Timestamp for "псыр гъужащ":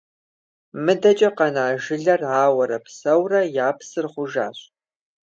3.77-4.59